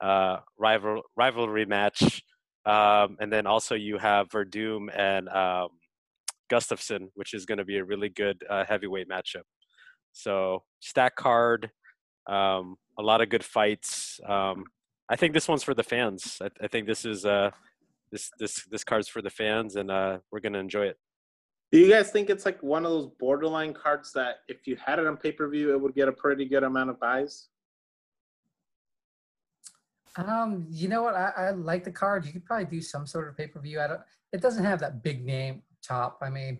[0.00, 2.22] uh, rival rivalry match,
[2.64, 5.68] um, and then also you have Werdum and um,
[6.50, 9.42] Gustafsson, which is going to be a really good uh, heavyweight matchup.
[10.12, 11.70] So stack card,
[12.28, 14.20] um, a lot of good fights.
[14.26, 14.64] Um,
[15.08, 16.38] I think this one's for the fans.
[16.42, 17.50] I, I think this is uh,
[18.10, 20.98] this this this card's for the fans, and uh, we're gonna enjoy it.
[21.70, 24.98] Do you guys think it's like one of those borderline cards that if you had
[24.98, 27.48] it on pay per view, it would get a pretty good amount of buys?
[30.16, 31.14] Um, you know what?
[31.14, 32.24] I, I like the card.
[32.26, 33.80] You could probably do some sort of pay per view.
[33.80, 34.00] I don't.
[34.32, 36.18] It doesn't have that big name top.
[36.22, 36.58] I mean,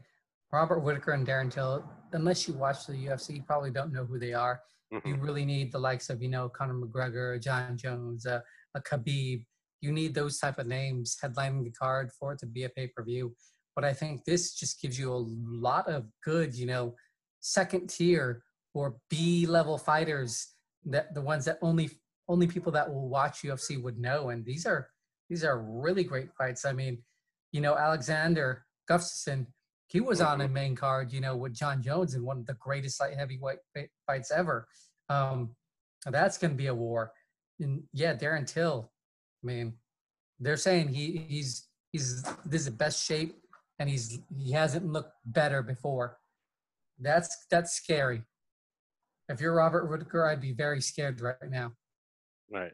[0.52, 1.84] Robert Whittaker and Darren Till.
[2.12, 4.62] Unless you watch the UFC, you probably don't know who they are.
[4.90, 5.22] You Mhm.
[5.22, 8.40] really need the likes of you know Conor McGregor, Jon Jones, uh,
[8.74, 9.44] a Khabib.
[9.81, 12.88] You need those type of names headlining the card for it to be a pay
[12.88, 13.37] per view.
[13.77, 15.24] But I think this just gives you a
[15.68, 16.96] lot of good, you know,
[17.40, 18.42] second tier
[18.74, 21.90] or B level fighters that the ones that only
[22.29, 24.31] only people that will watch UFC would know.
[24.31, 24.90] And these are
[25.29, 26.64] these are really great fights.
[26.64, 27.05] I mean,
[27.53, 29.46] you know, Alexander Gustafsson,
[29.88, 32.55] he was on a main card, you know, with Jon Jones in one of the
[32.55, 33.59] greatest light heavyweight
[34.07, 34.68] fights ever.
[35.09, 35.57] Um,
[36.07, 37.12] that's going to be a war.
[37.59, 38.92] And yeah, Darren Till,
[39.42, 39.74] I mean,
[40.38, 43.35] they're saying he he's he's this is the best shape,
[43.79, 46.18] and he's he hasn't looked better before.
[47.01, 48.22] That's that's scary.
[49.29, 51.72] If you're Robert Whittaker, I'd be very scared right now.
[52.51, 52.72] Right.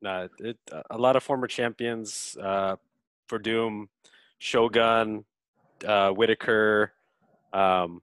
[0.00, 0.58] No, it,
[0.90, 2.76] a lot of former champions, uh,
[3.42, 3.88] Doom,
[4.38, 5.24] Shogun,
[5.86, 6.92] uh, Whittaker.
[7.52, 8.02] Um,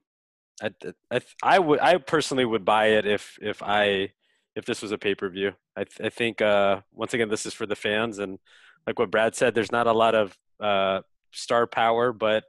[0.61, 0.71] I,
[1.11, 4.11] I, I would, I personally would buy it if, if I,
[4.55, 5.51] if this was a pay per view.
[5.75, 8.39] I, th- I think uh, once again, this is for the fans, and
[8.87, 12.43] like what Brad said, there's not a lot of uh, star power, but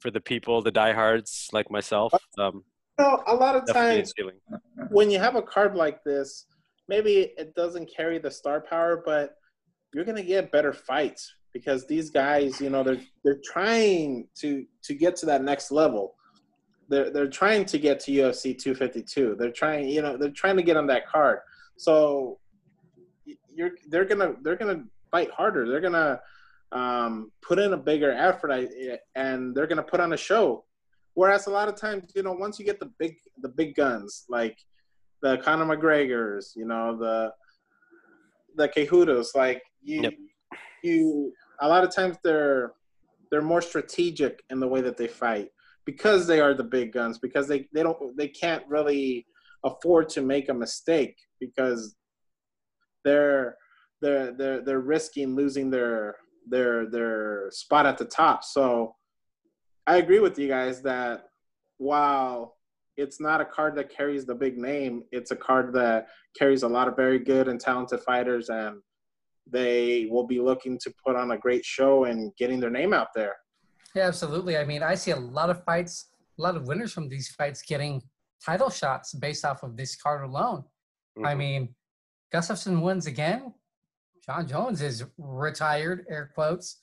[0.00, 2.64] for the people, the diehards like myself, um,
[2.98, 4.12] You know, a lot of times
[4.90, 6.46] when you have a card like this,
[6.88, 9.36] maybe it doesn't carry the star power, but
[9.92, 14.94] you're gonna get better fights because these guys, you know, they're they're trying to to
[14.94, 16.16] get to that next level.
[16.90, 19.36] They're they're trying to get to UFC 252.
[19.38, 21.38] They're trying, you know, they're trying to get on that card.
[21.78, 22.38] So
[23.54, 25.66] you're they're gonna they're gonna fight harder.
[25.66, 26.20] They're gonna
[26.72, 28.68] um, put in a bigger effort, I,
[29.14, 30.64] and they're gonna put on a show.
[31.14, 34.24] Whereas a lot of times, you know, once you get the big the big guns
[34.28, 34.58] like
[35.22, 37.32] the Conor McGregors, you know, the
[38.56, 40.14] the Cejudos, like you Yep.
[40.82, 42.72] you a lot of times they're
[43.30, 45.48] they're more strategic in the way that they fight
[45.84, 49.26] because they are the big guns because they they don't they can't really
[49.64, 51.96] afford to make a mistake because
[53.04, 53.56] they're
[54.00, 56.16] they're they're they're risking losing their
[56.48, 58.44] their their spot at the top.
[58.44, 58.94] So
[59.86, 61.24] I agree with you guys that
[61.78, 62.56] while
[62.96, 66.68] it's not a card that carries the big name, it's a card that carries a
[66.68, 68.80] lot of very good and talented fighters and
[69.46, 73.08] they will be looking to put on a great show and getting their name out
[73.14, 73.34] there.
[73.94, 74.56] Yeah, absolutely.
[74.56, 77.62] I mean, I see a lot of fights, a lot of winners from these fights
[77.62, 78.02] getting
[78.44, 80.64] title shots based off of this card alone.
[81.24, 81.38] I Mhm.
[81.38, 81.74] mean,
[82.32, 83.54] Gustafsson wins again.
[84.24, 86.80] Jon Jones is retired, air quotes.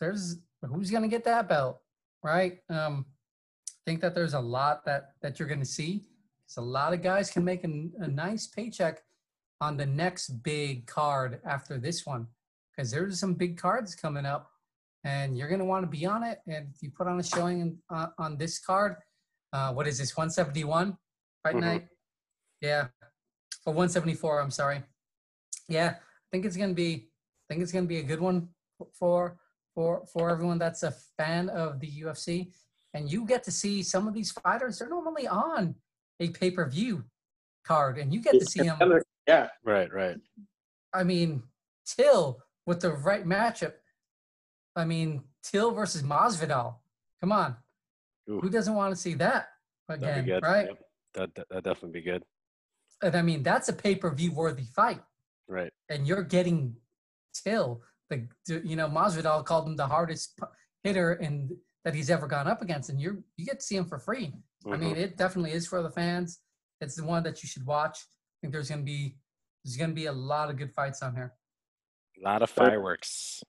[0.00, 1.80] There's who's gonna get that belt,
[2.22, 2.60] right?
[2.68, 3.06] Um,
[3.70, 6.08] I think that there's a lot that that you're gonna see.
[6.44, 9.02] Because a lot of guys can make a, a nice paycheck
[9.60, 12.26] on the next big card after this one,
[12.70, 14.50] because there's some big cards coming up,
[15.04, 16.40] and you're gonna want to be on it.
[16.46, 18.96] And if you put on a showing in, uh, on this card,
[19.52, 20.96] uh, what is this 171
[21.42, 21.60] fight Mhm.
[21.60, 21.88] night?
[22.60, 22.88] Yeah,
[23.66, 24.40] or 174.
[24.40, 24.82] I'm sorry.
[25.68, 27.10] Yeah, I think it's gonna be.
[27.50, 28.54] I think it's gonna be a good one
[28.92, 29.38] for
[29.74, 32.52] for for everyone that's a fan of the UFC,
[32.94, 34.78] and you get to see some of these fighters.
[34.78, 35.80] They're normally on
[36.20, 37.04] a pay per view
[37.64, 39.02] card, and you get to see them.
[39.28, 40.16] Yeah, Right, right.
[40.94, 41.42] I mean,
[41.86, 43.74] Till with the right matchup.
[44.74, 46.76] I mean, Till versus Masvidal.
[47.20, 47.56] Come on,
[48.30, 48.40] Ooh.
[48.40, 49.48] who doesn't want to see that
[49.88, 50.42] That'd again, be good.
[50.42, 50.66] right?
[50.68, 50.78] Yep.
[51.14, 52.24] That that that'd definitely be good.
[53.02, 55.02] And I mean, that's a pay per view worthy fight.
[55.46, 55.72] Right.
[55.88, 56.76] and you're getting
[57.34, 57.82] Till.
[58.10, 60.38] The the- you know Masvidal called him the hardest
[60.84, 61.50] hitter and
[61.84, 64.32] that he's ever gone up against, and you you get to see him for free.
[64.66, 64.98] I mean, Mhm.
[65.04, 66.40] it definitely is for the fans.
[66.80, 67.98] It's the one that you should watch.
[68.38, 69.16] I think there's gonna be
[69.64, 71.34] there's gonna be a lot of good fights on here.
[72.20, 73.42] a lot of fireworks.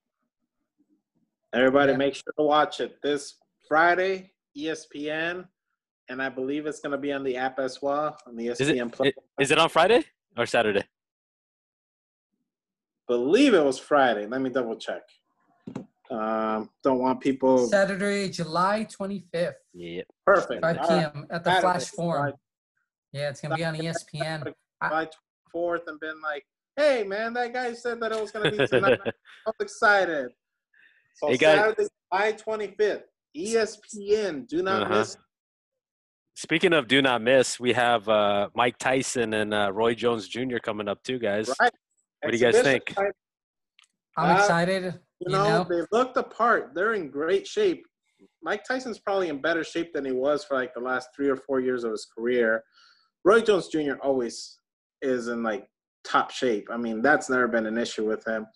[1.53, 1.97] everybody Yeah.
[1.97, 3.35] make sure to watch it this
[3.67, 5.47] Friday, ESPN,
[6.09, 8.47] and I believe it's going to be on the app as well on the E
[8.49, 9.07] Is it, ESPN Plus.
[9.09, 10.03] it is it on Friday
[10.37, 10.83] or Saturday?
[13.07, 14.25] believe it was Friday.
[14.27, 15.01] Let me double check.
[16.11, 20.01] Um, don't want people Saturday, July 25th, Yeah.
[20.25, 20.61] perfect.
[20.61, 21.13] 5 All right.
[21.13, 21.27] p.m.
[21.31, 22.25] at the Saturday, Flash Forum.
[22.31, 22.39] July-
[23.11, 24.53] Yeah, it's gonna be on ESPN.
[24.83, 25.07] July
[25.55, 26.43] 24th and been like,
[26.77, 28.99] hey man, that guy said that it was gonna be tonight.
[29.45, 30.29] I'm excited.
[31.15, 31.57] So Hey, guys.
[31.59, 33.03] Saturday, July 25th,
[33.37, 34.47] ESPN.
[34.47, 34.99] Do not Uh-huh.
[34.99, 35.17] miss.
[36.35, 40.57] Speaking of do not miss, we have uh, Mike Tyson and uh, Roy Jones Jr.
[40.63, 41.49] coming up too, guys.
[41.59, 41.71] Right.
[42.21, 42.93] What do you guys think?
[42.93, 43.11] fight.
[44.17, 44.83] I'm Uh, excited.
[44.83, 46.71] You You know, know, they looked apart.
[46.73, 47.85] They're in great shape.
[48.41, 51.35] Mike Tyson's probably in better shape than he was for like the last three or
[51.35, 52.63] four years of his career.
[53.25, 53.95] Roy Jones Jr.
[54.01, 54.58] always
[55.01, 55.67] is in like
[56.03, 56.67] top shape.
[56.71, 58.47] I mean, that's never been an issue with him.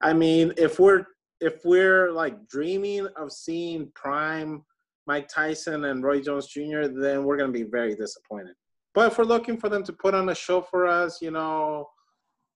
[0.00, 1.06] I mean, if we're
[1.40, 4.64] if we're like dreaming of seeing prime
[5.06, 8.54] Mike Tyson and Roy Jones Jr., then we're gonna be very disappointed.
[8.94, 11.90] But if we're looking for them to put on a show for us, you know,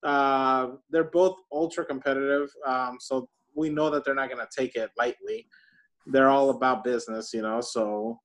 [0.03, 4.75] uh, they're both ultra competitive, um, so we know that they're not going to take
[4.75, 5.47] it lightly.
[6.07, 7.61] They're all about business, you know.
[7.61, 8.19] So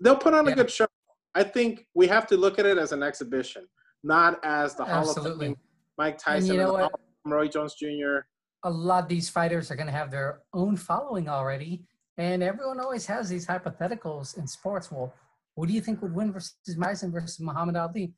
[0.00, 0.86] they'll put on a good show.
[1.34, 3.66] I think we have to look at it as an exhibition,
[4.02, 5.56] not as the Hall of Fame
[5.98, 6.80] Mike And Tyson you know and what?
[6.82, 8.18] Hall of Fame Roy Jones Jr.
[8.64, 11.84] a lot of these fighters are going to have their own following already,
[12.18, 14.90] and everyone always has these hypotheticals in sports.
[14.90, 15.12] Well,
[15.56, 18.14] who do you think would win versus Tyson versus Muhammad Ali?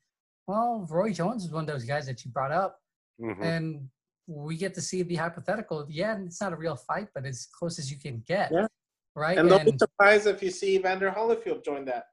[0.47, 2.79] Well, Roy Jones is one of those guys that you brought up,
[3.21, 3.41] Mhm.
[3.43, 3.89] and
[4.27, 5.85] we get to see the hypothetical.
[5.89, 8.67] Yeah, it's not a real fight, but as close as you can get, Yeah.
[9.15, 9.37] right?
[9.37, 12.07] And don't be surprised if you see Evander Holyfield join that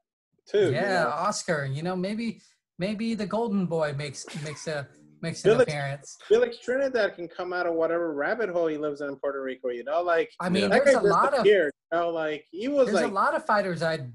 [0.47, 0.67] too.
[0.67, 1.09] you yeah, know.
[1.09, 1.65] Oscar.
[1.65, 2.41] You know, maybe
[2.79, 4.87] maybe the Golden Boy makes makes a
[5.21, 6.17] makes an Felix- appearance.
[6.27, 9.69] Felix Trinidad can come out of whatever rabbit hole he lives in in Puerto Rico.
[9.69, 11.45] You know, like I mean, there's a lot of.
[11.45, 14.07] You know, like he was there's like a lot of fighters I,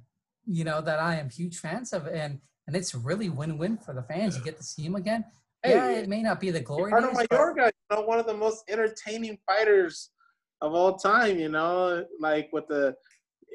[0.47, 4.03] you know, that I am huge fans of, and and it's really win-win for the
[4.03, 4.37] fans.
[4.37, 5.25] You get to see him again.
[5.63, 8.19] Hey, yeah, it may not be the glory Ricardo days, but Mayorga, you know, one
[8.19, 10.11] of the most entertaining fighters
[10.61, 11.39] of all time.
[11.39, 12.95] You know, like with the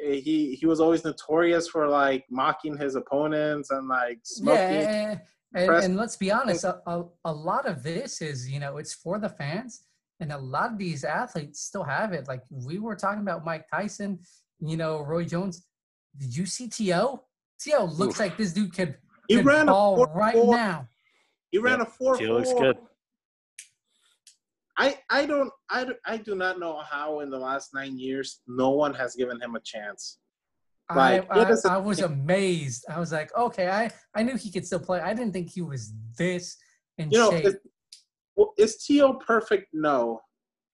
[0.03, 4.81] he he was always notorious for like mocking his opponents and like smoking.
[4.81, 5.17] yeah,
[5.53, 8.93] and, and let's be honest, a, a, a lot of this is you know it's
[8.93, 9.83] for the fans,
[10.19, 12.27] and a lot of these athletes still have it.
[12.27, 14.19] Like we were talking about Mike Tyson,
[14.59, 15.65] you know, Roy Jones.
[16.17, 17.19] Did you see To?
[17.61, 18.19] To looks Oof.
[18.19, 18.95] like this dude could,
[19.27, 20.87] He could ran a ball four, right four, now.
[21.51, 22.17] He ran Yep, a four.
[22.17, 22.77] He looks good.
[24.77, 28.69] I I don't I, I do not know how in the last nine years no
[28.71, 30.19] one has given him a chance.
[30.95, 32.85] Like, I, it is a- I, I was amazed.
[32.89, 35.01] I was like, okay, I, I knew he could still play.
[35.01, 36.55] I didn't think he was this
[36.97, 37.45] in You know, shape.
[37.45, 37.55] is,
[38.37, 39.67] well, is Tio perfect?
[39.73, 40.21] No,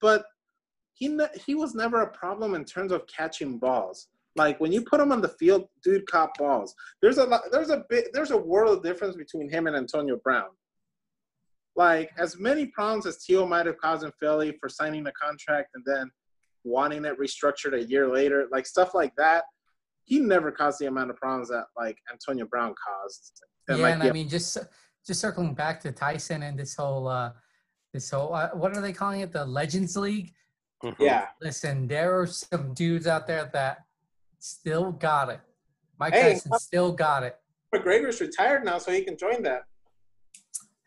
[0.02, 0.26] but
[0.94, 4.10] he ne- he was never a problem in terms of catching balls.
[4.36, 6.76] Like when you put him on the field, dude caught balls.
[7.02, 10.18] There's a lot, there's a bit there's a world of difference between him and Antonio
[10.24, 10.50] Brown.
[11.76, 15.70] Like as many problems as Tio might have caused in Philly for signing the contract
[15.74, 16.12] and then
[16.64, 19.44] wanting it restructured a year later, like stuff like that,
[20.06, 23.42] he never caused the amount of problems that like Antonio Brown caused.
[23.70, 24.58] yeah, like, and the- I mean, just
[25.06, 27.32] just circling back to Tyson and this whole uh,
[27.94, 29.32] this whole uh, what are they calling it?
[29.32, 30.34] The Legends League.
[30.84, 30.96] Mhm.
[31.00, 31.28] yeah.
[31.42, 33.80] Listen, there are some dudes out there that
[34.40, 35.40] still got it.
[36.00, 37.38] Mike Hey, Tyson still got it.
[37.74, 39.64] McGregor's retired now, so he can join that.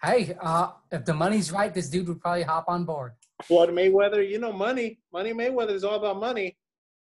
[0.03, 3.13] Hey, uh, if the money's right, this dude would probably hop on board.
[3.45, 4.99] Floyd Mayweather, you know money.
[5.13, 6.57] Money Mayweather is all about money.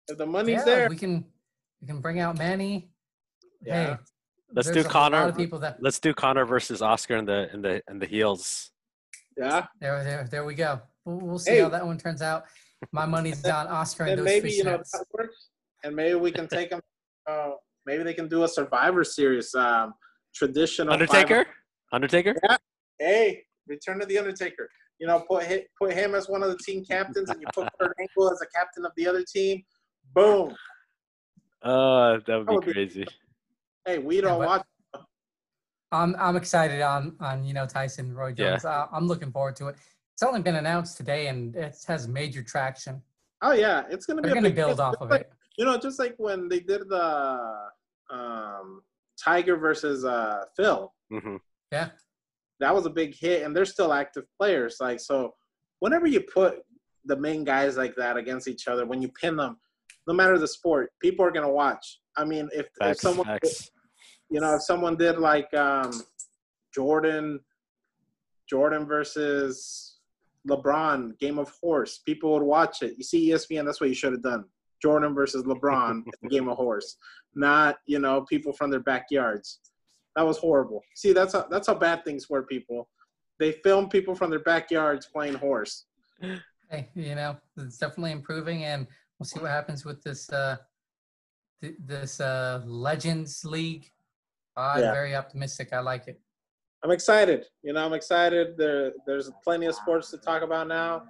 [0.07, 1.25] If the money's yeah, there, we can
[1.81, 2.89] we can bring out Manny.
[3.65, 3.91] Yeah.
[3.91, 3.97] Hey,
[4.53, 5.31] Let's do a Conor.
[5.31, 8.71] people that Let's do Conor versus Oscar in the in the in the heels.
[9.37, 9.67] yeah.
[9.79, 10.81] there there there we go.
[11.05, 11.61] We'll, we'll see Hey.
[11.61, 12.45] how that one turns out.
[12.91, 15.47] My money's on Oscar and And those maybe you know that works.
[15.83, 16.81] And maybe we can take them.
[17.29, 17.51] Uh,
[17.85, 19.93] maybe they can do a Survivor Series, um,
[20.33, 20.91] traditional.
[20.91, 21.45] Undertaker.
[21.93, 22.33] Undertaker.
[22.47, 22.57] five-
[23.01, 24.69] hey, Return of the Undertaker.
[24.99, 25.43] You know, put
[25.79, 28.47] put him as one of the team captains, and you put Kurt Angle as a
[28.57, 29.63] captain of the other team.
[30.13, 30.55] Boom.
[31.63, 33.05] Uh, that would That would be be- crazy.
[33.85, 34.65] Hey, we don't but- watch.
[35.93, 38.51] I'm I'm excited on on you know Tyson Roy Yeah.
[38.51, 38.65] Jones.
[38.65, 39.75] Uh, I'm looking forward to it.
[40.13, 43.01] It's only been announced today and it has major traction.
[43.41, 44.29] Oh yeah, it's gonna be.
[44.29, 44.85] They're a going to big build deal.
[44.85, 45.31] off of like- it.
[45.57, 47.67] You know, just like when they did the
[48.09, 48.81] um,
[49.21, 51.35] Tiger versus uh, Phil, hmm
[51.73, 51.89] Yeah.
[52.61, 54.77] That was a big hit, and they're still active players.
[54.79, 55.33] Like so,
[55.79, 56.59] whenever you put
[57.05, 59.57] the main guys like that against each other, when you pin them,
[60.07, 61.99] no matter the sport, people are gonna watch.
[62.15, 63.71] I mean, if, if someone, facts.
[64.29, 65.91] you know, if someone did like um,
[66.73, 67.39] Jordan,
[68.47, 69.97] Jordan versus
[70.47, 72.95] LeBron, game of horse, people would watch it.
[72.97, 74.45] You see ESPN, that's what you should have done.
[74.81, 76.97] Jordan versus LeBron, game of horse,
[77.33, 79.59] not you know people from their backyards.
[80.15, 80.81] That was horrible.
[80.95, 82.43] See, that's how that's how bad things were.
[82.43, 82.89] People,
[83.39, 85.85] they film people from their backyards playing horse.
[86.69, 88.87] Hey, you know, it's definitely improving and
[89.17, 90.57] we'll see what happens with this uh
[91.61, 93.91] th- this uh Legends League.
[94.57, 94.91] I'm Yeah.
[94.91, 95.71] very optimistic.
[95.73, 96.19] I like it.
[96.83, 97.45] I'm excited.
[97.63, 98.57] You know, I'm excited.
[98.57, 101.03] There, there's plenty of sports to talk about now,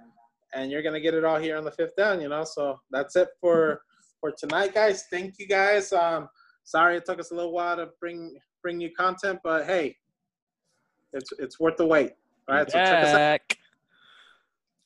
[0.54, 2.20] and you're gonna get it all here on the fifth down.
[2.20, 3.82] You know, so that's it for
[4.20, 5.06] for tonight, guys.
[5.10, 5.92] Thank you, guys.
[5.92, 6.28] Um,
[6.64, 9.96] sorry it took us a little while to bring bring you content, but hey,
[11.12, 12.12] it's it's worth the wait.
[12.48, 13.40] All right, so check us out.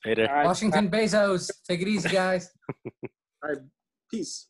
[0.04, 0.28] Later.
[0.28, 2.50] All right, Washington Bezos, take it easy, guys.
[2.84, 3.58] all right,
[4.10, 4.48] peace.